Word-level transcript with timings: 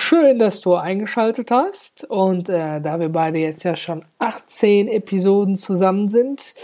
Schön, 0.00 0.38
dass 0.38 0.60
du 0.60 0.76
eingeschaltet 0.76 1.50
hast. 1.50 2.04
Und 2.04 2.48
äh, 2.48 2.80
da 2.80 3.00
wir 3.00 3.08
beide 3.08 3.38
jetzt 3.38 3.64
ja 3.64 3.74
schon 3.74 4.04
18 4.20 4.86
Episoden 4.86 5.56
zusammen 5.56 6.06
sind, 6.06 6.54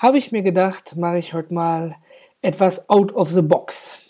habe 0.00 0.18
ich 0.18 0.32
mir 0.32 0.42
gedacht, 0.42 0.96
mache 0.96 1.18
ich 1.18 1.32
heute 1.32 1.54
mal 1.54 1.94
etwas 2.42 2.90
out 2.90 3.14
of 3.14 3.30
the 3.30 3.42
box. 3.42 4.00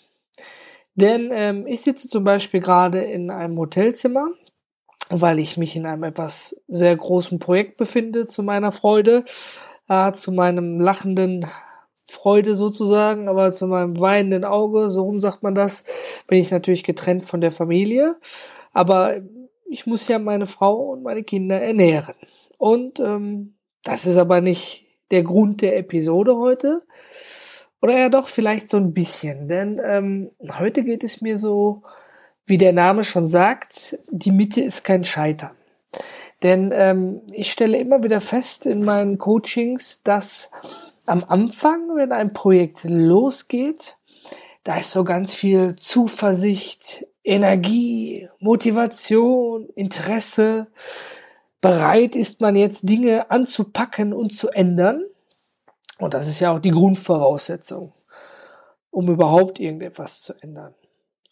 Denn 0.95 1.29
ähm, 1.31 1.67
ich 1.67 1.83
sitze 1.83 2.09
zum 2.09 2.23
Beispiel 2.23 2.59
gerade 2.59 3.01
in 3.01 3.29
einem 3.29 3.57
Hotelzimmer, 3.59 4.29
weil 5.11 5.39
ich 5.39 5.57
mich 5.57 5.75
in 5.75 5.85
einem 5.85 6.03
etwas 6.03 6.59
sehr 6.67 6.95
großen 6.95 7.37
Projekt 7.37 7.77
befinde, 7.77 8.25
zu 8.25 8.41
meiner 8.41 8.71
Freude, 8.71 9.25
äh, 9.89 10.11
zu 10.11 10.31
meinem 10.31 10.79
lachenden 10.81 11.45
Freude 12.09 12.55
sozusagen, 12.55 13.29
aber 13.29 13.51
zu 13.51 13.67
meinem 13.67 13.99
weinenden 13.99 14.43
Auge, 14.43 14.89
so 14.89 15.03
rum 15.03 15.19
sagt 15.19 15.43
man 15.43 15.53
das, 15.53 15.85
bin 16.25 16.39
ich 16.39 16.49
natürlich 16.49 16.83
getrennt 16.83 17.23
von 17.23 17.41
der 17.41 17.51
Familie. 17.51 18.15
Aber 18.73 19.21
ich 19.65 19.85
muss 19.85 20.07
ja 20.07 20.19
meine 20.19 20.45
Frau 20.45 20.91
und 20.91 21.03
meine 21.03 21.23
Kinder 21.23 21.61
ernähren. 21.61 22.15
Und 22.57 22.99
ähm, 22.99 23.55
das 23.83 24.05
ist 24.05 24.17
aber 24.17 24.41
nicht 24.41 24.85
der 25.11 25.23
Grund 25.23 25.61
der 25.61 25.77
Episode 25.77 26.37
heute. 26.37 26.83
Oder 27.81 27.97
ja 27.97 28.09
doch, 28.09 28.27
vielleicht 28.27 28.69
so 28.69 28.77
ein 28.77 28.93
bisschen. 28.93 29.47
Denn 29.47 29.81
ähm, 29.83 30.31
heute 30.59 30.83
geht 30.83 31.03
es 31.03 31.21
mir 31.21 31.37
so, 31.37 31.83
wie 32.45 32.57
der 32.57 32.73
Name 32.73 33.03
schon 33.03 33.27
sagt, 33.27 33.97
die 34.11 34.31
Mitte 34.31 34.61
ist 34.61 34.83
kein 34.83 35.03
Scheitern. 35.03 35.51
Denn 36.43 36.71
ähm, 36.73 37.21
ich 37.31 37.51
stelle 37.51 37.77
immer 37.77 38.03
wieder 38.03 38.21
fest 38.21 38.65
in 38.65 38.83
meinen 38.83 39.17
Coachings, 39.17 40.01
dass 40.03 40.51
am 41.05 41.23
Anfang, 41.27 41.95
wenn 41.95 42.11
ein 42.11 42.33
Projekt 42.33 42.83
losgeht, 42.83 43.95
da 44.63 44.77
ist 44.77 44.91
so 44.91 45.03
ganz 45.03 45.33
viel 45.33 45.75
Zuversicht, 45.75 47.05
Energie, 47.23 48.29
Motivation, 48.39 49.69
Interesse. 49.75 50.67
Bereit 51.61 52.15
ist 52.15 52.41
man 52.41 52.55
jetzt 52.55 52.89
Dinge 52.89 53.29
anzupacken 53.29 54.13
und 54.13 54.33
zu 54.33 54.49
ändern. 54.49 55.03
Und 55.99 56.13
das 56.13 56.27
ist 56.27 56.39
ja 56.39 56.51
auch 56.51 56.59
die 56.59 56.71
Grundvoraussetzung, 56.71 57.93
um 58.89 59.07
überhaupt 59.07 59.59
irgendetwas 59.59 60.21
zu 60.21 60.33
ändern. 60.41 60.73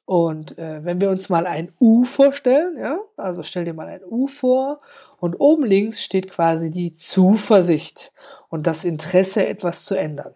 Und 0.06 0.58
äh, 0.58 0.84
wenn 0.84 1.02
wir 1.02 1.10
uns 1.10 1.30
mal 1.30 1.46
ein 1.46 1.72
U 1.80 2.04
vorstellen, 2.04 2.78
ja, 2.78 3.00
also 3.16 3.44
stell 3.44 3.66
dir 3.66 3.74
mal 3.74 3.88
ein 3.88 4.04
U 4.04 4.28
vor 4.28 4.82
und 5.20 5.36
oben 5.36 5.66
links 5.66 6.02
steht 6.04 6.32
quasi 6.32 6.72
die 6.72 6.94
Zuversicht 6.94 8.12
und 8.50 8.66
das 8.66 8.86
Interesse, 8.86 9.46
etwas 9.46 9.86
zu 9.86 9.96
ändern. 9.96 10.34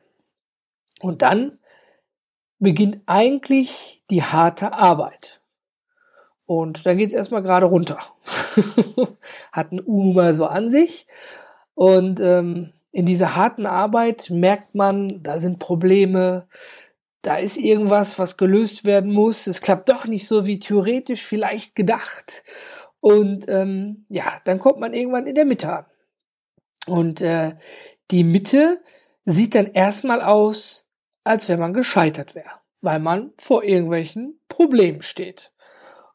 Und 1.02 1.22
dann 1.22 1.58
beginnt 2.59 3.02
eigentlich 3.08 4.04
die 4.09 4.24
harte 4.24 4.74
Arbeit. 4.74 5.42
Und 6.46 6.86
dann 6.86 6.98
geht 6.98 7.10
es 7.10 7.14
erstmal 7.14 7.42
gerade 7.42 7.66
runter. 7.66 8.00
Hat 9.52 9.72
ein 9.72 9.82
U 9.86 10.14
mal 10.14 10.34
so 10.34 10.46
an 10.46 10.70
sich. 10.70 11.08
Und 11.74 12.20
ähm, 12.20 12.74
in 12.92 13.06
dieser 13.06 13.36
harten 13.36 13.66
Arbeit 13.66 14.30
merkt 14.30 14.76
man, 14.76 15.24
da 15.24 15.40
sind 15.40 15.59
Probleme, 15.59 16.48
da 17.24 17.38
ist 17.38 17.58
irgendwas, 17.58 18.20
was 18.20 18.38
gelöst 18.38 18.86
werden 18.86 19.12
muss. 19.12 19.48
Es 19.48 19.62
klappt 19.62 19.90
doch 19.90 20.06
nicht 20.06 20.28
so 20.28 20.46
wie 20.46 20.59
theoretisch 20.59 21.26
vielleicht 21.26 21.76
gedacht. 21.76 22.44
Und 23.00 23.46
ähm, 23.48 24.06
ja, 24.09 24.42
dann 24.44 24.59
kommt 24.59 24.80
man 24.80 24.94
irgendwann 24.94 25.28
in 25.28 25.36
der 25.36 25.46
Mitte 25.46 25.72
an. 25.72 25.86
Und 26.86 27.22
äh, 27.22 27.56
die 28.12 28.26
Mitte 28.26 28.82
sieht 29.26 29.56
dann 29.56 29.68
erstmal 29.68 30.22
aus, 30.22 30.86
als 31.24 31.48
wenn 31.48 31.59
man 31.59 31.74
gescheitert 31.74 32.36
wäre, 32.36 32.59
weil 32.82 33.00
man 33.00 33.32
vor 33.38 33.64
irgendwelchen 33.64 34.40
Problemen 34.50 35.02
steht. 35.02 35.53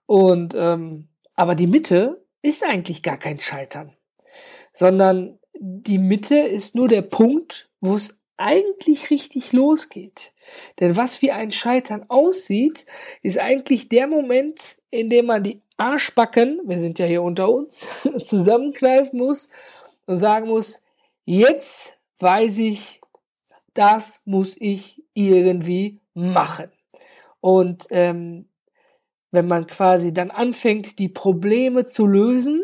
Und 0.08 0.54
ähm, 0.56 1.08
aber 1.34 1.54
die 1.54 1.66
Mitte 1.66 2.24
ist 2.40 2.64
eigentlich 2.64 3.02
gar 3.02 3.18
kein 3.18 3.38
Scheitern, 3.40 3.92
sondern 4.72 5.38
die 5.60 5.98
Mitte 5.98 6.38
ist 6.38 6.74
nur 6.74 6.88
der 6.88 7.02
Punkt, 7.02 7.68
wo 7.82 7.94
es 7.94 8.18
eigentlich 8.38 9.10
richtig 9.10 9.52
losgeht. 9.52 10.32
Denn 10.80 10.96
was 10.96 11.20
wie 11.20 11.30
ein 11.30 11.52
Scheitern 11.52 12.06
aussieht, 12.08 12.86
ist 13.22 13.38
eigentlich 13.38 13.90
der 13.90 14.06
Moment, 14.06 14.78
in 14.90 15.10
dem 15.10 15.26
man 15.26 15.42
die 15.42 15.60
Arschbacken, 15.76 16.62
wir 16.64 16.80
sind 16.80 16.98
ja 16.98 17.04
hier 17.04 17.22
unter 17.22 17.50
uns, 17.50 17.86
zusammenkneifen 18.18 19.18
muss 19.18 19.50
und 20.06 20.16
sagen 20.16 20.48
muss, 20.48 20.82
jetzt 21.26 21.98
weiß 22.18 22.58
ich, 22.60 23.02
das 23.74 24.22
muss 24.24 24.56
ich 24.58 25.04
irgendwie 25.12 26.00
machen. 26.14 26.72
Und 27.40 27.86
ähm, 27.90 28.47
wenn 29.30 29.46
man 29.46 29.66
quasi 29.66 30.12
dann 30.12 30.30
anfängt, 30.30 30.98
die 30.98 31.08
Probleme 31.08 31.84
zu 31.84 32.06
lösen, 32.06 32.62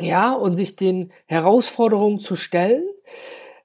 ja, 0.00 0.32
und 0.32 0.52
sich 0.52 0.76
den 0.76 1.12
Herausforderungen 1.26 2.18
zu 2.18 2.36
stellen, 2.36 2.84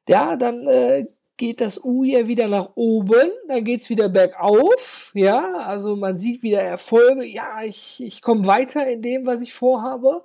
ja, 0.07 0.35
dann 0.35 0.67
äh, 0.67 1.03
geht 1.37 1.61
das 1.61 1.83
U 1.83 2.03
ja 2.03 2.27
wieder 2.27 2.47
nach 2.47 2.71
oben, 2.75 3.31
dann 3.47 3.63
geht's 3.63 3.89
wieder 3.89 4.09
bergauf, 4.09 5.11
ja, 5.15 5.55
also 5.55 5.95
man 5.95 6.17
sieht 6.17 6.43
wieder 6.43 6.61
Erfolge, 6.61 7.25
ja, 7.25 7.63
ich, 7.63 8.01
ich 8.03 8.21
komme 8.21 8.45
weiter 8.45 8.85
in 8.87 9.01
dem, 9.01 9.25
was 9.25 9.41
ich 9.41 9.53
vorhabe. 9.53 10.23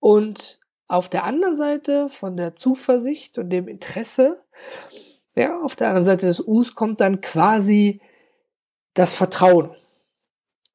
Und 0.00 0.58
auf 0.88 1.08
der 1.08 1.24
anderen 1.24 1.54
Seite 1.54 2.08
von 2.08 2.36
der 2.36 2.56
Zuversicht 2.56 3.38
und 3.38 3.50
dem 3.50 3.68
Interesse, 3.68 4.42
ja, 5.36 5.60
auf 5.60 5.76
der 5.76 5.88
anderen 5.88 6.06
Seite 6.06 6.26
des 6.26 6.40
Us 6.40 6.74
kommt 6.74 7.00
dann 7.00 7.20
quasi 7.20 8.00
das 8.94 9.12
Vertrauen 9.12 9.76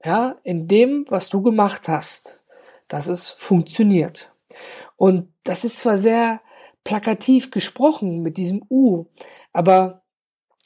ja, 0.06 0.38
in 0.44 0.68
dem, 0.68 1.06
was 1.10 1.30
du 1.30 1.42
gemacht 1.42 1.88
hast, 1.88 2.40
dass 2.88 3.08
es 3.08 3.30
funktioniert. 3.30 4.30
Und 4.96 5.34
das 5.44 5.64
ist 5.64 5.80
zwar 5.80 5.98
sehr 5.98 6.42
plakativ 6.84 7.50
gesprochen 7.52 8.22
mit 8.22 8.38
diesem 8.38 8.64
U, 8.70 9.06
aber 9.52 10.04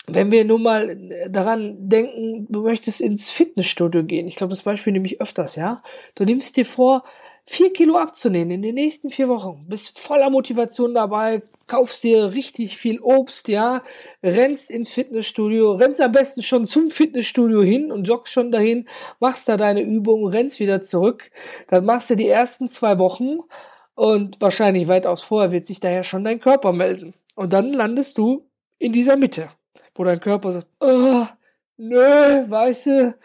wenn 0.08 0.32
wir 0.32 0.44
nur 0.44 0.60
mal 0.60 0.98
daran 1.30 1.88
denken, 1.88 2.48
du 2.50 2.64
möchtest 2.64 3.00
ins 3.00 3.30
Fitnessstudio 3.30 4.04
gehen, 4.04 4.28
ich 4.28 4.36
glaube, 4.36 4.52
das 4.52 4.64
Beispiel 4.64 4.92
nehme 4.92 5.06
ich 5.06 5.22
öfters, 5.22 5.56
ja. 5.56 5.82
Du 6.16 6.26
nimmst 6.26 6.58
dir 6.58 6.66
vor, 6.66 7.04
vier 7.52 7.74
Kilo 7.74 7.98
abzunehmen 7.98 8.52
in 8.52 8.62
den 8.62 8.76
nächsten 8.76 9.10
vier 9.10 9.28
Wochen. 9.28 9.66
Bist 9.68 9.98
voller 9.98 10.30
Motivation 10.30 10.94
dabei, 10.94 11.42
kaufst 11.66 12.04
dir 12.04 12.32
richtig 12.32 12.78
viel 12.78 13.00
Obst, 13.00 13.48
ja, 13.48 13.82
rennst 14.22 14.70
ins 14.70 14.92
Fitnessstudio, 14.92 15.74
rennst 15.74 16.00
am 16.00 16.12
besten 16.12 16.44
schon 16.44 16.68
zum 16.68 16.90
Fitnessstudio 16.90 17.64
hin 17.64 17.92
und 17.92 18.08
joggst 18.08 18.32
schon 18.32 18.52
dahin, 18.52 18.88
machst 19.20 19.50
da 19.50 19.58
deine 19.58 19.82
Übungen, 19.82 20.32
rennst 20.32 20.60
wieder 20.60 20.84
zurück. 20.84 21.32
Dann 21.70 21.86
machst 21.86 22.12
du 22.12 22.16
die 22.16 22.28
ersten 22.28 22.70
zwei 22.70 23.00
Wochen 23.00 23.40
und 23.96 24.40
wahrscheinlich 24.40 24.88
weitaus 24.88 25.24
vorher 25.24 25.52
wird 25.52 25.66
sich 25.66 25.80
daher 25.80 26.04
schon 26.04 26.24
dein 26.24 26.40
Körper 26.40 26.72
melden. 26.72 27.16
Und 27.36 27.52
dann 27.52 27.74
landest 27.74 28.20
du 28.20 28.48
in 28.78 28.94
dieser 28.94 29.18
Mitte, 29.18 29.50
wo 29.96 30.04
dein 30.04 30.20
Körper 30.20 30.52
sagt, 30.52 30.68
oh, 30.82 31.26
nö, 31.78 31.98
weißt 31.98 32.86
du, 32.86 33.16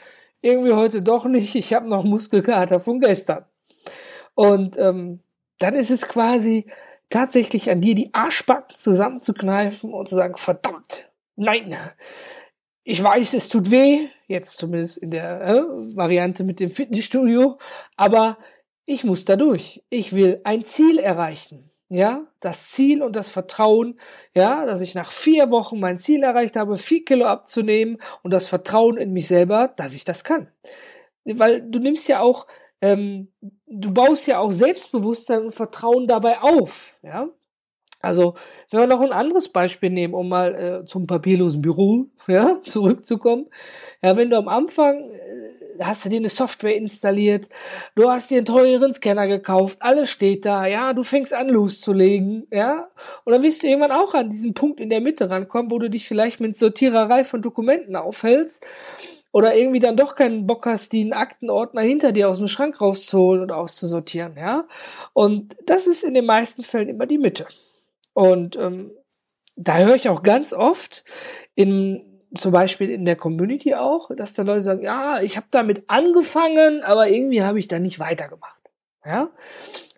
irgendwie 0.41 0.73
heute 0.73 1.03
doch 1.03 1.27
nicht, 1.27 1.55
ich 1.55 1.75
habe 1.75 1.91
noch 1.91 2.05
Muskelkater 2.05 2.81
von 2.81 3.01
gestern. 3.01 3.45
Und 4.35 4.79
ähm, 4.79 5.21
dann 5.59 5.75
ist 5.75 5.91
es 5.91 6.09
quasi 6.09 6.67
tatsächlich 7.11 7.71
an 7.71 7.81
dir, 7.81 7.95
die 7.95 8.13
Arschbacken 8.13 8.77
zusammenzukneifen 8.77 9.93
und 9.93 10.09
zu 10.09 10.17
sagen, 10.17 10.37
verdammt, 10.37 11.09
nein, 11.37 11.77
ich 12.83 13.03
weiß, 13.03 13.35
es 13.35 13.49
tut 13.49 13.71
weh, 13.71 14.09
jetzt 14.27 14.57
zumindest 14.57 14.99
in 14.99 15.11
der 15.11 15.41
äh, 15.41 15.63
Variante 15.97 16.45
mit 16.45 16.61
dem 16.61 16.71
Fitnessstudio, 16.71 17.59
aber 17.97 18.39
ich 18.85 19.05
muss 19.05 19.25
da 19.25 19.37
durch. 19.37 19.83
Ich 19.89 20.13
will 20.13 20.41
ein 20.45 20.65
Ziel 20.65 20.99
erreichen. 20.99 21.71
Ja, 21.89 22.27
das 22.41 22.71
Ziel 22.71 23.03
und 23.03 23.15
das 23.15 23.29
Vertrauen, 23.29 23.99
ja, 24.35 24.67
dass 24.67 24.81
ich 24.81 24.95
nach 24.95 25.13
vier 25.13 25.51
Wochen 25.51 25.79
mein 25.79 25.99
Ziel 25.99 26.23
erreicht 26.23 26.57
habe, 26.57 26.77
vier 26.77 27.05
Kilo 27.05 27.27
abzunehmen 27.27 27.99
und 28.23 28.33
das 28.33 28.49
Vertrauen 28.49 28.97
in 28.97 29.13
mich 29.13 29.29
selber, 29.29 29.69
dass 29.77 29.95
ich 29.95 30.05
das 30.05 30.25
kann. 30.25 30.49
Weil 31.25 31.63
du 31.63 31.79
nimmst 31.79 32.09
ja 32.09 32.21
auch 32.21 32.47
ähm, 32.81 33.33
du 33.67 33.93
baust 33.93 34.27
ja 34.27 34.39
auch 34.39 34.53
Selbstbewusstsein 34.53 35.45
und 35.45 35.53
Vertrauen 35.53 36.07
dabei 36.07 36.41
auf, 36.41 36.99
ja. 37.03 37.29
Also, 38.05 38.35
wenn 38.71 38.81
wir 38.81 38.87
noch 38.87 39.01
ein 39.01 39.13
anderes 39.13 39.49
Beispiel 39.49 39.89
nehmen, 39.89 40.13
um 40.13 40.29
mal 40.29 40.55
äh, 40.55 40.85
zum 40.85 41.07
papierlosen 41.07 41.63
Büro 41.63 42.07
ja, 42.29 42.61
zurückzukommen. 42.63 43.47
Ja, 44.03 44.17
wenn 44.17 44.29
du 44.29 44.37
am 44.37 44.49
Anfang 44.49 45.09
äh, 45.09 45.83
hast 45.83 46.05
du 46.05 46.11
dir 46.11 46.19
eine 46.19 46.29
Software 46.29 46.77
installiert, 46.77 47.49
du 47.95 48.11
hast 48.11 48.31
dir 48.31 48.37
einen 48.37 48.45
teuren 48.45 48.93
Scanner 48.93 49.27
gekauft, 49.27 49.79
alles 49.81 50.11
steht 50.11 50.45
da, 50.45 50.67
ja, 50.67 50.93
du 50.93 51.03
fängst 51.03 51.33
an 51.33 51.49
loszulegen, 51.49 52.47
ja, 52.51 52.89
und 53.25 53.33
dann 53.33 53.43
wirst 53.43 53.63
du 53.63 53.69
irgendwann 53.69 53.91
auch 53.91 54.13
an 54.15 54.29
diesen 54.29 54.53
Punkt 54.53 54.81
in 54.81 54.91
der 54.91 55.01
Mitte 55.01 55.31
rankommen, 55.31 55.71
wo 55.71 55.79
du 55.79 55.89
dich 55.89 56.07
vielleicht 56.07 56.41
mit 56.41 56.59
Sortiererei 56.59 57.25
von 57.25 57.41
Dokumenten 57.41 57.97
aufhältst 57.97 58.65
oder 59.35 59.57
irgendwie 59.57 59.81
dann 59.81 59.97
doch 59.97 60.15
keinen 60.15 60.47
Bock 60.47 60.65
hast, 60.65 60.93
den 60.93 61.13
Aktenordner 61.13 61.81
hinter 61.81 62.13
dir 62.13 62.29
aus 62.29 62.39
dem 62.39 62.47
Schrank 62.47 62.81
rauszuholen 62.81 63.43
und 63.43 63.51
auszusortieren, 63.51 64.37
ja. 64.39 64.65
Und 65.13 65.57
das 65.67 65.89
ist 65.89 66.05
in 66.05 66.15
den 66.15 66.25
meisten 66.25 66.63
Fällen 66.63 66.89
immer 66.89 67.07
die 67.07 67.19
Mitte. 67.19 67.45
Und 68.13 68.55
ähm, 68.55 68.93
da 69.57 69.79
höre 69.79 69.97
ich 69.97 70.09
auch 70.09 70.23
ganz 70.23 70.53
oft 70.53 71.05
in 71.57 72.23
zum 72.39 72.53
Beispiel 72.53 72.91
in 72.91 73.05
der 73.05 73.17
Community 73.17 73.75
auch, 73.75 74.09
dass 74.15 74.35
da 74.35 74.45
Leute 74.45 74.63
sagen, 74.63 74.85
ja, 74.85 75.21
ich 75.21 75.37
habe 75.37 75.47
damit 75.51 75.83
angefangen, 75.89 76.85
aber 76.85 77.09
irgendwie 77.09 77.43
habe 77.43 77.59
ich 77.59 77.67
da 77.67 77.81
nicht 77.81 77.99
weitergemacht. 77.99 78.61
Ja, 79.05 79.31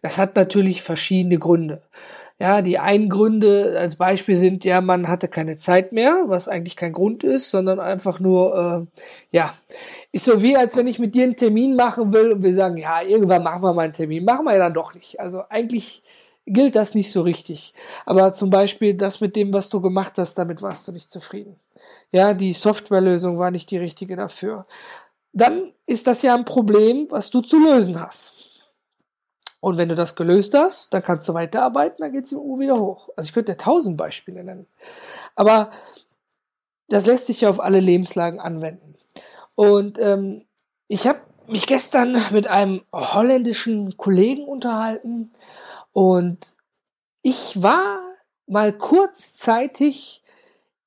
das 0.00 0.16
hat 0.16 0.34
natürlich 0.36 0.80
verschiedene 0.80 1.38
Gründe. 1.38 1.82
Ja, 2.38 2.60
die 2.60 2.78
einen 2.78 3.08
Gründe 3.08 3.76
als 3.78 3.96
Beispiel 3.96 4.36
sind, 4.36 4.62
ja, 4.64 4.82
man 4.82 5.08
hatte 5.08 5.26
keine 5.26 5.56
Zeit 5.56 5.92
mehr, 5.92 6.24
was 6.26 6.48
eigentlich 6.48 6.76
kein 6.76 6.92
Grund 6.92 7.24
ist, 7.24 7.50
sondern 7.50 7.80
einfach 7.80 8.20
nur, 8.20 8.88
äh, 8.92 9.36
ja, 9.36 9.54
ist 10.12 10.26
so 10.26 10.42
wie, 10.42 10.54
als 10.54 10.76
wenn 10.76 10.86
ich 10.86 10.98
mit 10.98 11.14
dir 11.14 11.24
einen 11.24 11.36
Termin 11.36 11.76
machen 11.76 12.12
will 12.12 12.32
und 12.32 12.42
wir 12.42 12.52
sagen, 12.52 12.76
ja, 12.76 13.00
irgendwann 13.00 13.42
machen 13.42 13.62
wir 13.62 13.72
mal 13.72 13.84
einen 13.84 13.94
Termin. 13.94 14.24
Machen 14.24 14.44
wir 14.44 14.52
ja 14.52 14.58
dann 14.58 14.74
doch 14.74 14.94
nicht. 14.94 15.18
Also 15.18 15.44
eigentlich 15.48 16.02
gilt 16.46 16.76
das 16.76 16.94
nicht 16.94 17.10
so 17.10 17.22
richtig. 17.22 17.74
Aber 18.04 18.32
zum 18.34 18.50
Beispiel 18.50 18.94
das 18.94 19.20
mit 19.20 19.34
dem, 19.34 19.52
was 19.54 19.68
du 19.70 19.80
gemacht 19.80 20.18
hast, 20.18 20.34
damit 20.34 20.62
warst 20.62 20.86
du 20.88 20.92
nicht 20.92 21.10
zufrieden. 21.10 21.56
Ja, 22.10 22.34
die 22.34 22.52
Softwarelösung 22.52 23.38
war 23.38 23.50
nicht 23.50 23.70
die 23.70 23.78
richtige 23.78 24.16
dafür. 24.16 24.66
Dann 25.32 25.72
ist 25.86 26.06
das 26.06 26.22
ja 26.22 26.34
ein 26.34 26.44
Problem, 26.44 27.06
was 27.10 27.30
du 27.30 27.40
zu 27.40 27.58
lösen 27.58 28.00
hast. 28.00 28.55
Und 29.66 29.78
wenn 29.78 29.88
du 29.88 29.96
das 29.96 30.14
gelöst 30.14 30.54
hast, 30.54 30.94
dann 30.94 31.02
kannst 31.02 31.28
du 31.28 31.34
weiterarbeiten, 31.34 31.96
dann 31.98 32.12
geht 32.12 32.26
es 32.26 32.30
im 32.30 32.38
U 32.38 32.60
wieder 32.60 32.78
hoch. 32.78 33.08
Also 33.16 33.26
ich 33.26 33.32
könnte 33.32 33.56
tausend 33.56 33.96
Beispiele 33.96 34.44
nennen. 34.44 34.68
Aber 35.34 35.72
das 36.86 37.04
lässt 37.06 37.26
sich 37.26 37.40
ja 37.40 37.50
auf 37.50 37.58
alle 37.58 37.80
Lebenslagen 37.80 38.38
anwenden. 38.38 38.94
Und 39.56 39.98
ähm, 39.98 40.44
ich 40.86 41.08
habe 41.08 41.18
mich 41.48 41.66
gestern 41.66 42.16
mit 42.30 42.46
einem 42.46 42.82
holländischen 42.92 43.96
Kollegen 43.96 44.44
unterhalten 44.44 45.32
und 45.90 46.38
ich 47.22 47.60
war 47.60 47.98
mal 48.46 48.72
kurzzeitig 48.72 50.22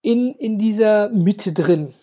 in, 0.02 0.34
in 0.36 0.58
dieser 0.58 1.10
Mitte 1.10 1.52
drin. 1.52 1.94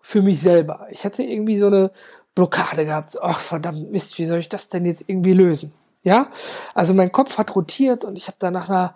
Für 0.00 0.20
mich 0.20 0.40
selber. 0.40 0.88
Ich 0.90 1.04
hatte 1.04 1.22
irgendwie 1.22 1.58
so 1.58 1.68
eine 1.68 1.92
Blockade 2.34 2.86
gehabt. 2.86 3.16
Ach, 3.22 3.38
verdammt 3.38 3.92
Mist, 3.92 4.18
wie 4.18 4.26
soll 4.26 4.40
ich 4.40 4.48
das 4.48 4.68
denn 4.68 4.84
jetzt 4.84 5.08
irgendwie 5.08 5.32
lösen? 5.32 5.72
Ja, 6.04 6.30
also 6.74 6.92
mein 6.92 7.12
Kopf 7.12 7.38
hat 7.38 7.56
rotiert 7.56 8.04
und 8.04 8.16
ich 8.16 8.26
habe 8.26 8.36
da 8.38 8.50
nach 8.50 8.68
einer, 8.68 8.94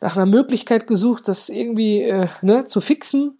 nach 0.00 0.16
einer 0.16 0.24
Möglichkeit 0.24 0.86
gesucht, 0.86 1.28
das 1.28 1.50
irgendwie 1.50 2.02
äh, 2.02 2.28
ne, 2.40 2.64
zu 2.64 2.80
fixen. 2.80 3.38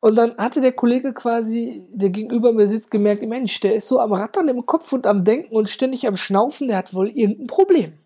Und 0.00 0.16
dann 0.16 0.36
hatte 0.36 0.60
der 0.60 0.72
Kollege 0.72 1.14
quasi, 1.14 1.86
der 1.90 2.10
gegenüber 2.10 2.52
mir 2.52 2.68
sitzt, 2.68 2.90
gemerkt, 2.90 3.22
Mensch, 3.22 3.58
der 3.60 3.74
ist 3.74 3.88
so 3.88 3.98
am 3.98 4.12
Rattern 4.12 4.46
im 4.48 4.64
Kopf 4.66 4.92
und 4.92 5.06
am 5.06 5.24
Denken 5.24 5.56
und 5.56 5.70
ständig 5.70 6.06
am 6.06 6.16
Schnaufen, 6.16 6.68
der 6.68 6.76
hat 6.76 6.92
wohl 6.92 7.08
irgendein 7.08 7.46
Problem. 7.46 7.98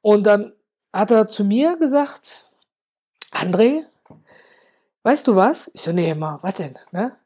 Und 0.00 0.24
dann 0.24 0.52
hat 0.92 1.10
er 1.10 1.26
zu 1.26 1.42
mir 1.42 1.76
gesagt, 1.76 2.48
André, 3.32 3.84
weißt 5.02 5.26
du 5.26 5.34
was? 5.34 5.68
Ich 5.74 5.82
so, 5.82 5.92
nee, 5.92 6.14
mal, 6.14 6.38
was 6.42 6.54
denn, 6.54 6.78
ne? 6.92 7.16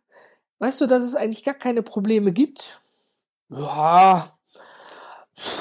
Weißt 0.61 0.81
du, 0.81 0.87
dass 0.87 1.03
es 1.03 1.15
eigentlich 1.15 1.45
gar 1.45 1.55
keine 1.55 1.83
Probleme 1.83 2.33
gibt? 2.33 2.81
Ja, 3.51 4.33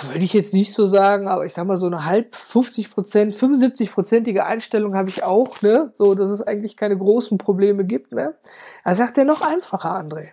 würde 0.04 0.24
ich 0.24 0.33
jetzt 0.33 0.54
nicht 0.54 0.74
so 0.74 0.88
sagen, 0.88 1.27
aber 1.27 1.45
ich 1.45 1.54
sag 1.54 1.68
mal 1.68 1.77
so 1.77 1.88
eine 1.88 2.06
halb 2.06 2.36
50 2.36 2.92
Prozent, 2.92 3.36
75 3.36 3.92
prozentige 3.92 4.45
Einstellung 4.45 4.95
habe 4.95 5.10
ich 5.10 5.24
auch, 5.24 5.62
ne? 5.62 5.92
So, 5.94 6.16
dass 6.16 6.30
es 6.30 6.42
eigentlich 6.42 6.77
keine 6.77 6.98
großen 6.98 7.38
Probleme 7.38 7.83
gibt, 7.83 8.13
ne? 8.13 8.36
Er 8.83 8.95
sagt 8.95 9.18
er 9.18 9.25
noch 9.25 9.42
einfacher, 9.42 9.95
André. 9.95 10.30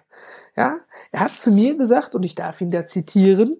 Ja, 0.56 0.78
er 1.10 1.20
hat 1.20 1.32
zu 1.32 1.50
mir 1.50 1.76
gesagt, 1.76 2.14
und 2.14 2.22
ich 2.22 2.34
darf 2.34 2.60
ihn 2.60 2.70
da 2.70 2.84
zitieren, 2.84 3.56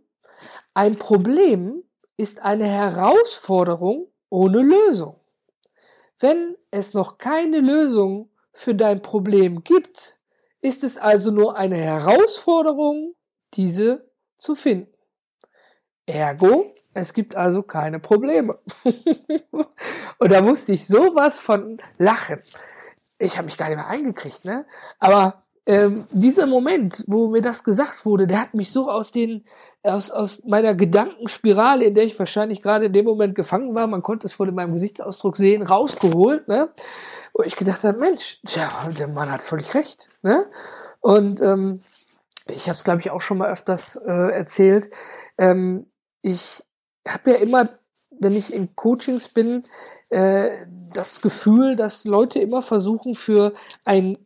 ein 0.75 0.96
Problem 0.96 1.82
ist 2.17 2.43
eine 2.43 2.67
Herausforderung 2.67 4.08
ohne 4.29 4.62
Lösung. 4.62 5.17
Wenn 6.20 6.56
es 6.70 6.94
noch 6.94 7.19
keine 7.19 7.58
Lösung 7.58 8.31
für 8.52 8.75
dein 8.75 9.02
Problem 9.02 9.64
gibt, 9.64 10.19
ist 10.61 10.84
es 10.84 10.96
also 10.96 11.32
nur 11.32 11.56
eine 11.56 11.76
Herausforderung, 11.76 13.14
diese 13.55 14.08
zu 14.37 14.55
finden. 14.55 14.92
Ergo, 16.06 16.75
es 16.94 17.12
gibt 17.12 17.37
also 17.37 17.62
keine 17.62 17.99
Probleme. 17.99 18.54
und 20.19 20.32
da 20.32 20.43
musste 20.43 20.72
ich 20.72 20.87
sowas 20.87 21.38
von 21.38 21.78
lachen. 21.99 22.40
Ich 23.19 23.37
habe 23.37 23.46
mich 23.46 23.56
gar 23.56 23.69
nicht 23.69 23.76
mehr 23.76 23.87
eingekriegt, 23.87 24.44
ne? 24.44 24.66
Aber 24.99 25.43
ähm, 25.64 26.04
dieser 26.10 26.46
Moment, 26.46 27.04
wo 27.06 27.28
mir 27.28 27.40
das 27.40 27.62
gesagt 27.62 28.04
wurde, 28.04 28.26
der 28.26 28.40
hat 28.40 28.54
mich 28.54 28.72
so 28.72 28.90
aus 28.90 29.12
den 29.12 29.44
aus, 29.84 30.10
aus 30.10 30.44
meiner 30.44 30.75
Gedankenspirale, 30.75 31.84
in 31.84 31.94
der 31.94 32.05
ich 32.05 32.19
wahrscheinlich 32.19 32.62
gerade 32.62 32.87
in 32.87 32.93
dem 32.93 33.05
Moment 33.05 33.34
gefangen 33.34 33.75
war, 33.75 33.87
man 33.87 34.02
konnte 34.02 34.26
es 34.26 34.32
vor 34.32 34.50
meinem 34.50 34.72
Gesichtsausdruck 34.72 35.37
sehen, 35.37 35.62
rausgeholt, 35.62 36.48
ne? 36.48 36.70
Wo 37.32 37.43
ich 37.43 37.56
gedacht 37.56 37.82
habe, 37.82 37.98
Mensch, 37.98 38.40
tja, 38.46 38.70
der 38.98 39.08
Mann 39.08 39.32
hat 39.32 39.43
völlig 39.43 39.75
recht, 39.75 40.08
ne? 40.22 40.46
Und 41.00 41.40
ähm, 41.40 41.81
ich 42.48 42.69
habe 42.69 42.76
es, 42.76 42.84
glaube 42.84 43.00
ich, 43.00 43.10
auch 43.10 43.20
schon 43.20 43.38
mal 43.38 43.50
öfters 43.50 43.96
äh, 43.96 44.32
erzählt. 44.32 44.90
Ähm, 45.38 45.87
ich 46.22 46.62
habe 47.06 47.32
ja 47.32 47.36
immer, 47.38 47.69
wenn 48.10 48.34
ich 48.34 48.54
in 48.54 48.74
Coachings 48.76 49.28
bin, 49.28 49.62
äh, 50.10 50.66
das 50.94 51.20
Gefühl, 51.20 51.76
dass 51.76 52.04
Leute 52.04 52.38
immer 52.38 52.62
versuchen, 52.62 53.14
für 53.14 53.52
ein 53.84 54.19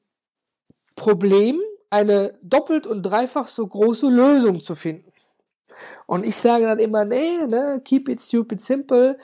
Problem 0.95 1.61
eine 1.91 2.35
doppelt 2.43 2.87
und 2.87 3.03
dreifach 3.03 3.49
so 3.49 3.67
große 3.67 4.09
Lösung 4.09 4.61
zu 4.61 4.75
finden. 4.75 5.13
Und 6.07 6.25
ich 6.25 6.37
sage 6.37 6.65
dann 6.65 6.79
immer, 6.79 7.05
nee, 7.05 7.39
ne, 7.47 7.81
keep 7.85 8.09
it 8.09 8.21
stupid 8.21 8.61
simple. 8.61 9.19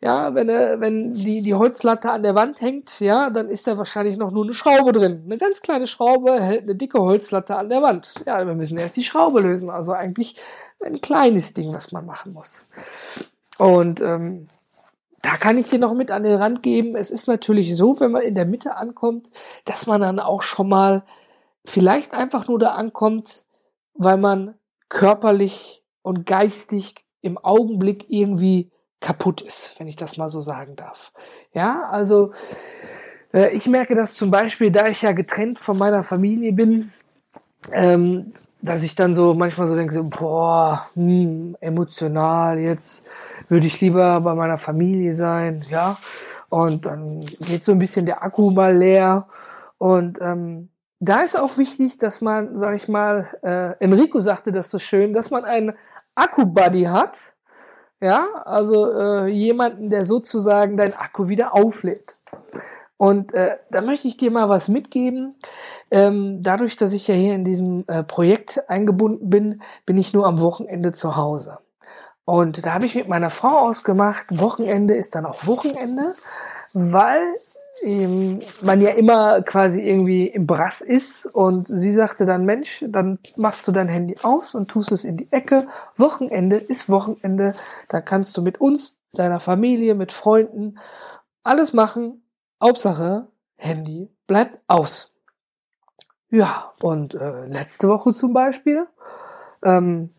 Ja, 0.00 0.34
wenn, 0.34 0.48
äh, 0.48 0.78
wenn 0.78 1.14
die, 1.14 1.42
die 1.42 1.54
Holzlatte 1.54 2.10
an 2.10 2.22
der 2.22 2.34
Wand 2.34 2.60
hängt, 2.60 3.00
ja, 3.00 3.30
dann 3.30 3.48
ist 3.48 3.66
da 3.66 3.76
wahrscheinlich 3.78 4.16
noch 4.16 4.30
nur 4.30 4.44
eine 4.44 4.54
Schraube 4.54 4.92
drin. 4.92 5.22
Eine 5.24 5.38
ganz 5.38 5.62
kleine 5.62 5.86
Schraube 5.86 6.40
hält 6.40 6.62
eine 6.62 6.76
dicke 6.76 7.00
Holzlatte 7.00 7.56
an 7.56 7.68
der 7.68 7.82
Wand. 7.82 8.12
Ja, 8.26 8.46
wir 8.46 8.54
müssen 8.54 8.78
erst 8.78 8.96
die 8.96 9.04
Schraube 9.04 9.40
lösen. 9.40 9.70
Also 9.70 9.92
eigentlich 9.92 10.36
ein 10.84 11.00
kleines 11.00 11.54
Ding, 11.54 11.72
was 11.72 11.92
man 11.92 12.06
machen 12.06 12.32
muss. 12.32 12.74
Und 13.58 14.00
ähm, 14.00 14.46
da 15.22 15.36
kann 15.36 15.58
ich 15.58 15.68
dir 15.68 15.78
noch 15.78 15.94
mit 15.94 16.10
an 16.10 16.22
den 16.22 16.36
Rand 16.36 16.62
geben. 16.62 16.94
Es 16.96 17.10
ist 17.10 17.26
natürlich 17.26 17.74
so, 17.74 17.98
wenn 18.00 18.12
man 18.12 18.22
in 18.22 18.34
der 18.34 18.44
Mitte 18.44 18.76
ankommt, 18.76 19.28
dass 19.64 19.86
man 19.86 20.00
dann 20.00 20.20
auch 20.20 20.42
schon 20.42 20.68
mal 20.68 21.04
vielleicht 21.64 22.14
einfach 22.14 22.46
nur 22.48 22.58
da 22.58 22.72
ankommt, 22.72 23.44
weil 23.94 24.18
man 24.18 24.54
körperlich 24.88 25.82
und 26.02 26.26
geistig 26.26 26.94
im 27.22 27.38
Augenblick 27.38 28.08
irgendwie 28.08 28.70
kaputt 29.00 29.40
ist, 29.40 29.78
wenn 29.78 29.88
ich 29.88 29.96
das 29.96 30.16
mal 30.16 30.28
so 30.28 30.40
sagen 30.40 30.76
darf. 30.76 31.12
Ja, 31.52 31.88
also 31.90 32.32
äh, 33.32 33.54
ich 33.54 33.66
merke 33.66 33.94
das 33.94 34.14
zum 34.14 34.30
Beispiel, 34.30 34.70
da 34.70 34.86
ich 34.86 35.02
ja 35.02 35.12
getrennt 35.12 35.58
von 35.58 35.76
meiner 35.78 36.04
Familie 36.04 36.52
bin, 36.52 36.92
ähm, 37.72 38.32
dass 38.62 38.82
ich 38.82 38.94
dann 38.94 39.14
so 39.14 39.34
manchmal 39.34 39.68
so 39.68 39.76
denke, 39.76 39.94
so, 39.94 40.08
boah, 40.08 40.86
hm, 40.94 41.56
emotional, 41.60 42.58
jetzt 42.58 43.04
würde 43.48 43.66
ich 43.66 43.80
lieber 43.80 44.20
bei 44.20 44.34
meiner 44.34 44.58
Familie 44.58 45.14
sein, 45.14 45.60
ja. 45.68 45.98
Und 46.48 46.86
dann 46.86 47.20
geht 47.20 47.64
so 47.64 47.72
ein 47.72 47.78
bisschen 47.78 48.06
der 48.06 48.22
Akku 48.22 48.50
mal 48.50 48.76
leer. 48.76 49.26
Und 49.78 50.18
ähm, 50.20 50.68
da 51.00 51.20
ist 51.20 51.38
auch 51.38 51.58
wichtig, 51.58 51.98
dass 51.98 52.20
man, 52.20 52.56
sag 52.56 52.76
ich 52.76 52.88
mal, 52.88 53.28
äh, 53.42 53.84
Enrico 53.84 54.20
sagte 54.20 54.52
das 54.52 54.70
so 54.70 54.78
schön, 54.78 55.12
dass 55.12 55.30
man 55.30 55.44
einen 55.44 55.72
Akku-Buddy 56.14 56.84
hat. 56.84 57.18
Ja, 58.00 58.26
also 58.44 58.92
äh, 58.92 59.26
jemanden, 59.26 59.90
der 59.90 60.04
sozusagen 60.04 60.76
dein 60.76 60.94
Akku 60.94 61.28
wieder 61.28 61.54
auflädt. 61.54 62.20
Und 62.98 63.34
äh, 63.34 63.56
da 63.70 63.82
möchte 63.82 64.08
ich 64.08 64.16
dir 64.16 64.30
mal 64.30 64.48
was 64.48 64.68
mitgeben. 64.68 65.34
Ähm, 65.90 66.40
dadurch, 66.42 66.76
dass 66.76 66.92
ich 66.92 67.06
ja 67.06 67.14
hier 67.14 67.34
in 67.34 67.44
diesem 67.44 67.84
äh, 67.86 68.02
Projekt 68.02 68.68
eingebunden 68.68 69.30
bin, 69.30 69.62
bin 69.84 69.98
ich 69.98 70.12
nur 70.12 70.26
am 70.26 70.40
Wochenende 70.40 70.92
zu 70.92 71.16
Hause. 71.16 71.58
Und 72.24 72.66
da 72.66 72.74
habe 72.74 72.86
ich 72.86 72.96
mit 72.96 73.08
meiner 73.08 73.30
Frau 73.30 73.60
ausgemacht, 73.60 74.26
Wochenende 74.30 74.96
ist 74.96 75.14
dann 75.14 75.24
auch 75.24 75.46
Wochenende, 75.46 76.12
weil 76.74 77.34
ähm, 77.84 78.40
man 78.62 78.80
ja 78.80 78.90
immer 78.90 79.42
quasi 79.42 79.80
irgendwie 79.80 80.26
im 80.26 80.44
Brass 80.44 80.80
ist 80.80 81.26
und 81.26 81.68
sie 81.68 81.92
sagte 81.92 82.26
dann, 82.26 82.44
Mensch, 82.44 82.84
dann 82.88 83.20
machst 83.36 83.68
du 83.68 83.72
dein 83.72 83.88
Handy 83.88 84.16
aus 84.24 84.56
und 84.56 84.68
tust 84.68 84.90
es 84.90 85.04
in 85.04 85.16
die 85.16 85.30
Ecke. 85.30 85.68
Wochenende 85.96 86.56
ist 86.56 86.88
Wochenende, 86.88 87.54
da 87.88 88.00
kannst 88.00 88.36
du 88.36 88.42
mit 88.42 88.60
uns, 88.60 88.98
deiner 89.12 89.40
Familie, 89.40 89.94
mit 89.94 90.10
Freunden 90.10 90.78
alles 91.44 91.72
machen. 91.72 92.24
Hauptsache, 92.60 93.28
Handy 93.56 94.10
bleibt 94.26 94.58
aus. 94.66 95.15
Ja, 96.36 96.70
und 96.82 97.14
äh, 97.14 97.46
letzte 97.46 97.88
Woche 97.88 98.12
zum 98.12 98.34
Beispiel 98.34 98.86
ähm, 99.62 100.10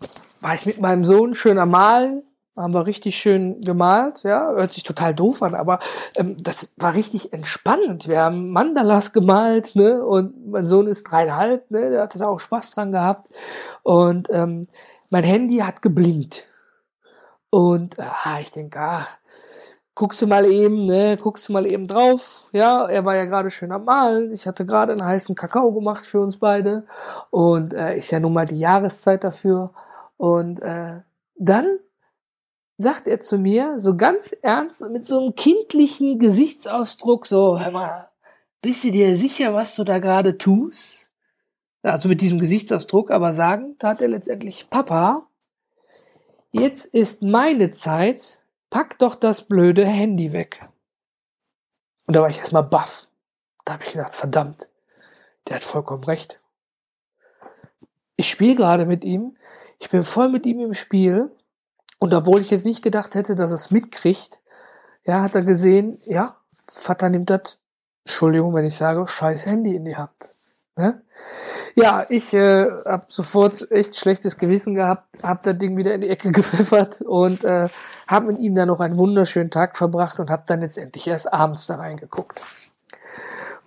war 0.41 0.55
ich 0.55 0.65
mit 0.65 0.81
meinem 0.81 1.05
Sohn 1.05 1.36
schön 1.36 1.59
am 1.59 1.69
Malen, 1.69 2.24
haben 2.55 2.74
wir 2.74 2.88
richtig 2.88 3.19
schön 3.19 3.62
gemalt, 3.62 4.24
ja, 4.24 4.50
hört 4.50 4.74
sich 4.74 4.81
total 4.81 5.13
doof 5.13 5.43
an, 5.43 5.53
aber 5.53 5.77
ähm, 6.15 6.36
das 6.41 6.74
war 6.77 6.95
richtig 6.95 7.33
entspannend. 7.33 8.07
Wir 8.07 8.21
haben 8.21 8.50
Mandalas 8.51 9.13
gemalt, 9.13 9.75
ne, 9.75 10.03
und 10.03 10.50
mein 10.50 10.65
Sohn 10.65 10.88
ist 10.88 11.03
dreieinhalb, 11.03 11.69
ne, 11.69 11.91
der 11.91 12.01
hatte 12.01 12.17
da 12.17 12.29
auch 12.29 12.39
Spaß 12.39 12.71
dran 12.71 12.91
gehabt. 12.91 13.27
Und 13.83 14.27
ähm, 14.31 14.63
mein 15.12 15.24
Handy 15.24 15.57
hat 15.57 15.83
geblinkt. 15.83 16.47
Und 17.51 18.00
ah, 18.00 18.39
ich 18.41 18.50
denke, 18.50 18.79
ah, 18.79 19.07
guckst 19.97 20.21
du 20.21 20.27
mal 20.27 20.45
eben, 20.45 20.85
ne, 20.85 21.17
guckst 21.19 21.49
du 21.49 21.53
mal 21.53 21.69
eben 21.69 21.87
drauf. 21.87 22.47
Ja, 22.53 22.87
er 22.87 23.03
war 23.03 23.15
ja 23.15 23.25
gerade 23.25 23.49
schön 23.49 23.71
am 23.71 23.85
Malen. 23.85 24.31
Ich 24.31 24.45
hatte 24.45 24.63
gerade 24.63 24.93
einen 24.93 25.03
heißen 25.03 25.33
Kakao 25.33 25.71
gemacht 25.71 26.05
für 26.05 26.21
uns 26.21 26.37
beide. 26.37 26.85
Und 27.31 27.73
äh, 27.73 27.97
ist 27.97 28.11
ja 28.11 28.19
nun 28.19 28.33
mal 28.33 28.45
die 28.45 28.59
Jahreszeit 28.59 29.23
dafür. 29.23 29.73
Und 30.15 30.61
äh, 30.61 31.01
dann 31.35 31.79
sagt 32.77 33.07
er 33.07 33.21
zu 33.21 33.39
mir, 33.39 33.79
so 33.79 33.97
ganz 33.97 34.33
ernst, 34.43 34.87
mit 34.91 35.03
so 35.07 35.19
einem 35.19 35.35
kindlichen 35.35 36.19
Gesichtsausdruck, 36.19 37.25
so, 37.25 37.59
hör 37.59 37.71
mal, 37.71 38.09
bist 38.61 38.83
du 38.83 38.91
dir 38.91 39.15
sicher, 39.15 39.55
was 39.55 39.75
du 39.75 39.83
da 39.83 39.97
gerade 39.97 40.37
tust? 40.37 41.09
Also 41.81 42.07
mit 42.07 42.21
diesem 42.21 42.37
Gesichtsausdruck, 42.37 43.09
aber 43.09 43.33
sagen 43.33 43.77
tat 43.79 43.99
er 44.01 44.09
letztendlich, 44.09 44.69
Papa, 44.69 45.25
jetzt 46.51 46.85
ist 46.85 47.23
meine 47.23 47.71
Zeit, 47.71 48.39
pack 48.69 48.97
doch 49.00 49.15
das 49.15 49.43
blöde 49.43 49.86
Handy 49.86 50.33
weg. 50.33 50.67
Und 52.07 52.15
da 52.15 52.21
war 52.21 52.29
ich 52.29 52.39
erstmal 52.39 52.63
baff. 52.63 53.07
Da 53.65 53.74
habe 53.74 53.83
ich 53.83 53.91
gedacht, 53.91 54.13
verdammt, 54.13 54.67
der 55.47 55.57
hat 55.57 55.63
vollkommen 55.63 56.03
recht. 56.05 56.39
Ich 58.15 58.29
spiele 58.29 58.55
gerade 58.55 58.86
mit 58.86 59.03
ihm, 59.03 59.38
ich 59.79 59.89
bin 59.89 60.03
voll 60.03 60.29
mit 60.29 60.45
ihm 60.45 60.59
im 60.62 60.74
Spiel 60.74 61.29
und 62.00 62.13
obwohl 62.13 62.41
ich 62.41 62.50
jetzt 62.50 62.65
nicht 62.65 62.81
gedacht 62.81 63.13
hätte, 63.13 63.36
dass 63.36 63.51
er 63.51 63.55
es 63.55 63.71
mitkriegt, 63.71 64.39
ja, 65.03 65.21
hat 65.21 65.36
er 65.36 65.43
gesehen, 65.43 65.95
ja, 66.05 66.31
Vater 66.71 67.09
nimmt 67.09 67.29
das, 67.29 67.59
Entschuldigung, 68.05 68.53
wenn 68.55 68.65
ich 68.65 68.75
sage, 68.75 69.07
scheiß 69.07 69.45
Handy 69.45 69.75
in 69.75 69.86
die 69.86 69.95
Hand. 69.95 70.12
Ne? 70.77 71.01
Ja, 71.75 72.05
ich 72.10 72.34
äh, 72.34 72.67
habe 72.86 73.03
sofort 73.10 73.72
echt 73.72 73.96
schlechtes 73.96 74.38
Gewissen 74.38 74.75
gehabt, 74.75 75.03
habe 75.24 75.39
das 75.43 75.57
Ding 75.57 75.77
wieder 75.77 75.93
in 75.93 76.01
die 76.01 76.10
Ecke 76.10 76.31
gepfeffert 76.31 77.01
und 77.01 77.43
äh, 77.43 77.67
habe 78.07 78.27
mit 78.27 78.39
ihm 78.39 78.55
dann 78.55 78.67
noch 78.67 78.79
einen 78.79 78.98
wunderschönen 78.98 79.51
Tag 79.51 79.77
verbracht 79.77 80.19
und 80.19 80.29
habe 80.29 80.43
dann 80.48 80.62
letztendlich 80.62 81.07
erst 81.07 81.31
abends 81.34 81.67
da 81.67 81.75
reingeguckt. 81.75 82.41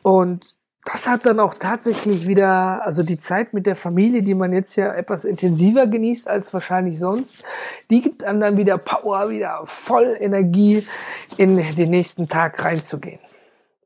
Und 0.02 0.56
das 0.84 1.06
hat 1.06 1.26
dann 1.26 1.40
auch 1.40 1.54
tatsächlich 1.54 2.26
wieder, 2.26 2.84
also 2.86 3.02
die 3.02 3.18
Zeit 3.18 3.52
mit 3.52 3.66
der 3.66 3.76
Familie, 3.76 4.22
die 4.22 4.34
man 4.34 4.52
jetzt 4.52 4.76
ja 4.76 4.94
etwas 4.94 5.24
intensiver 5.24 5.86
genießt 5.86 6.26
als 6.26 6.52
wahrscheinlich 6.54 6.98
sonst, 6.98 7.44
die 7.90 8.00
gibt 8.00 8.24
einem 8.24 8.40
dann 8.40 8.56
wieder 8.56 8.78
Power, 8.78 9.30
wieder 9.30 9.62
voll 9.66 10.16
Energie 10.18 10.86
in 11.36 11.56
den 11.56 11.90
nächsten 11.90 12.28
Tag 12.28 12.64
reinzugehen. 12.64 13.20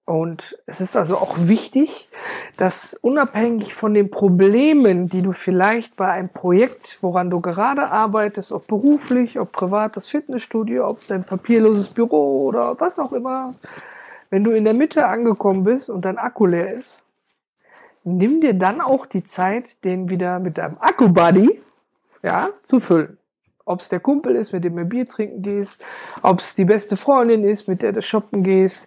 Und 0.04 0.58
es 0.66 0.80
ist 0.80 0.96
also 0.96 1.16
auch 1.16 1.36
wichtig, 1.46 2.08
dass 2.56 2.94
unabhängig 3.00 3.74
von 3.74 3.94
den 3.94 4.10
Problemen, 4.10 5.06
die 5.06 5.22
du 5.22 5.32
vielleicht 5.32 5.96
bei 5.96 6.08
einem 6.08 6.28
Projekt, 6.28 6.98
woran 7.00 7.30
du 7.30 7.40
gerade 7.40 7.90
arbeitest, 7.90 8.52
ob 8.52 8.66
beruflich, 8.66 9.40
ob 9.40 9.52
privates 9.52 10.08
Fitnessstudio, 10.08 10.88
ob 10.88 11.06
dein 11.08 11.24
papierloses 11.24 11.88
Büro 11.88 12.46
oder 12.46 12.76
was 12.78 12.98
auch 12.98 13.12
immer, 13.12 13.52
wenn 14.30 14.44
du 14.44 14.52
in 14.52 14.64
der 14.64 14.74
Mitte 14.74 15.08
angekommen 15.08 15.64
bist 15.64 15.90
und 15.90 16.04
dein 16.04 16.18
Akku 16.18 16.46
leer 16.46 16.72
ist, 16.72 17.02
nimm 18.04 18.40
dir 18.40 18.54
dann 18.54 18.80
auch 18.80 19.06
die 19.06 19.24
Zeit, 19.24 19.82
den 19.84 20.08
wieder 20.08 20.38
mit 20.38 20.58
deinem 20.58 20.76
Akku-Buddy 20.78 21.60
ja, 22.22 22.48
zu 22.62 22.80
füllen. 22.80 23.18
Ob 23.66 23.80
es 23.80 23.88
der 23.88 24.00
Kumpel 24.00 24.36
ist, 24.36 24.52
mit 24.52 24.62
dem 24.62 24.76
du 24.76 24.84
Bier 24.84 25.06
trinken 25.06 25.40
gehst, 25.40 25.82
ob 26.22 26.40
es 26.40 26.54
die 26.54 26.66
beste 26.66 26.98
Freundin 26.98 27.44
ist, 27.44 27.66
mit 27.66 27.80
der 27.80 27.92
du 27.92 28.02
shoppen 28.02 28.42
gehst. 28.42 28.86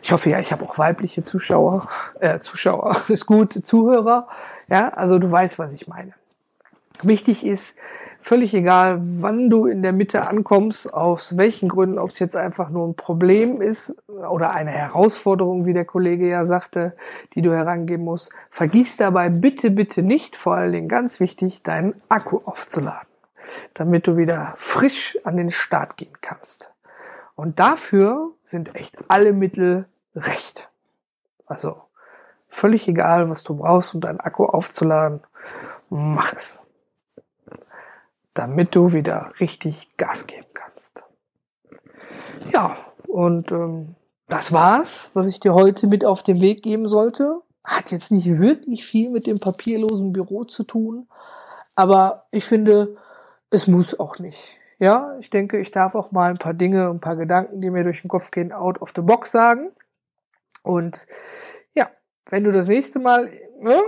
Ich 0.00 0.12
hoffe 0.12 0.30
ja, 0.30 0.38
ich 0.38 0.52
habe 0.52 0.62
auch 0.62 0.78
weibliche 0.78 1.24
Zuschauer, 1.24 1.88
äh, 2.20 2.38
Zuschauer, 2.38 3.02
ist 3.08 3.26
gut, 3.26 3.52
Zuhörer. 3.66 4.28
Ja, 4.68 4.88
also 4.90 5.18
du 5.18 5.30
weißt, 5.30 5.58
was 5.58 5.72
ich 5.72 5.88
meine. 5.88 6.12
Wichtig 7.02 7.44
ist, 7.44 7.76
völlig 8.22 8.54
egal, 8.54 9.00
wann 9.02 9.50
du 9.50 9.66
in 9.66 9.82
der 9.82 9.92
Mitte 9.92 10.28
ankommst, 10.28 10.94
aus 10.94 11.36
welchen 11.36 11.68
Gründen, 11.68 11.98
ob 11.98 12.10
es 12.10 12.20
jetzt 12.20 12.36
einfach 12.36 12.70
nur 12.70 12.86
ein 12.86 12.94
Problem 12.94 13.60
ist 13.60 13.92
oder 14.08 14.54
eine 14.54 14.70
Herausforderung, 14.70 15.66
wie 15.66 15.72
der 15.72 15.84
Kollege 15.84 16.28
ja 16.28 16.44
sagte, 16.44 16.94
die 17.34 17.42
du 17.42 17.52
herangeben 17.52 18.04
musst, 18.04 18.30
vergiss 18.50 18.96
dabei 18.96 19.30
bitte, 19.30 19.72
bitte 19.72 20.02
nicht, 20.02 20.36
vor 20.36 20.54
allen 20.54 20.72
Dingen 20.72 20.88
ganz 20.88 21.18
wichtig, 21.18 21.64
deinen 21.64 21.92
Akku 22.08 22.38
aufzuladen 22.44 23.11
damit 23.74 24.06
du 24.06 24.16
wieder 24.16 24.54
frisch 24.56 25.16
an 25.24 25.36
den 25.36 25.50
Start 25.50 25.96
gehen 25.96 26.16
kannst. 26.20 26.70
Und 27.34 27.58
dafür 27.58 28.32
sind 28.44 28.74
echt 28.74 28.96
alle 29.08 29.32
Mittel 29.32 29.86
recht. 30.14 30.68
Also 31.46 31.76
völlig 32.48 32.86
egal, 32.88 33.30
was 33.30 33.42
du 33.42 33.56
brauchst, 33.56 33.94
um 33.94 34.00
deinen 34.00 34.20
Akku 34.20 34.44
aufzuladen, 34.44 35.20
mach 35.90 36.32
es. 36.34 36.58
Damit 38.34 38.74
du 38.74 38.92
wieder 38.92 39.32
richtig 39.40 39.96
Gas 39.96 40.26
geben 40.26 40.46
kannst. 40.54 41.02
Ja, 42.52 42.76
und 43.08 43.52
ähm, 43.52 43.88
das 44.28 44.52
war's, 44.52 45.10
was 45.14 45.26
ich 45.26 45.40
dir 45.40 45.52
heute 45.52 45.86
mit 45.86 46.04
auf 46.04 46.22
den 46.22 46.40
Weg 46.40 46.62
geben 46.62 46.88
sollte. 46.88 47.42
Hat 47.64 47.90
jetzt 47.90 48.10
nicht 48.10 48.38
wirklich 48.38 48.84
viel 48.84 49.10
mit 49.10 49.26
dem 49.26 49.38
papierlosen 49.38 50.12
Büro 50.12 50.44
zu 50.44 50.64
tun, 50.64 51.08
aber 51.76 52.26
ich 52.30 52.44
finde, 52.44 52.96
es 53.52 53.66
muss 53.66 53.98
auch 54.00 54.18
nicht. 54.18 54.58
Ja, 54.78 55.16
ich 55.20 55.30
denke, 55.30 55.58
ich 55.58 55.70
darf 55.70 55.94
auch 55.94 56.10
mal 56.10 56.30
ein 56.30 56.38
paar 56.38 56.54
Dinge, 56.54 56.88
ein 56.88 57.00
paar 57.00 57.16
Gedanken, 57.16 57.60
die 57.60 57.70
mir 57.70 57.84
durch 57.84 58.00
den 58.00 58.08
Kopf 58.08 58.30
gehen, 58.30 58.52
out 58.52 58.80
of 58.80 58.92
the 58.96 59.02
box 59.02 59.30
sagen. 59.30 59.70
Und 60.62 61.06
ja, 61.74 61.90
wenn 62.30 62.44
du 62.44 62.50
das 62.50 62.66
nächste 62.66 62.98
Mal 62.98 63.30
ne, 63.60 63.80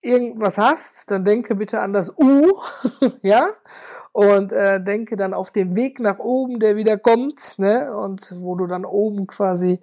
irgendwas 0.00 0.56
hast, 0.56 1.10
dann 1.10 1.24
denke 1.24 1.54
bitte 1.54 1.80
an 1.80 1.92
das 1.92 2.16
U, 2.16 2.60
ja, 3.22 3.48
und 4.12 4.52
äh, 4.52 4.82
denke 4.82 5.16
dann 5.16 5.34
auf 5.34 5.50
den 5.50 5.74
Weg 5.74 5.98
nach 6.00 6.18
oben, 6.18 6.60
der 6.60 6.76
wieder 6.76 6.96
kommt, 6.96 7.58
ne, 7.58 7.94
und 7.94 8.32
wo 8.40 8.54
du 8.54 8.66
dann 8.66 8.84
oben 8.84 9.26
quasi 9.26 9.80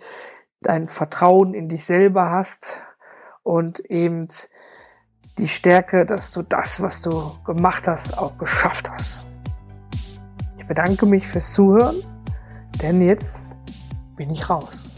dein 0.61 0.87
Vertrauen 0.87 1.53
in 1.53 1.67
dich 1.67 1.85
selber 1.85 2.31
hast 2.31 2.83
und 3.43 3.79
eben 3.81 4.29
die 5.39 5.47
Stärke, 5.47 6.05
dass 6.05 6.31
du 6.31 6.41
das, 6.41 6.81
was 6.81 7.01
du 7.01 7.31
gemacht 7.45 7.87
hast, 7.87 8.17
auch 8.17 8.37
geschafft 8.37 8.91
hast. 8.91 9.25
Ich 10.57 10.65
bedanke 10.65 11.05
mich 11.05 11.25
fürs 11.25 11.53
Zuhören, 11.53 11.95
denn 12.81 13.01
jetzt 13.01 13.53
bin 14.15 14.29
ich 14.29 14.49
raus. 14.49 14.88